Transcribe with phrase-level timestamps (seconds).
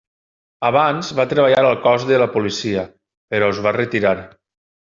[0.69, 2.89] Abans va treballar al cos de la policia,
[3.35, 4.19] però es va retirar.